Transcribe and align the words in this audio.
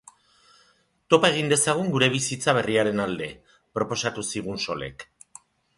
Topa 1.13 1.29
egin 1.33 1.51
dezagun 1.51 1.93
gure 1.97 2.09
bizitza 2.15 2.57
berriaren 2.61 3.05
alde, 3.07 3.31
proposatu 3.79 4.29
zigun 4.35 4.63
Solek. 4.67 5.11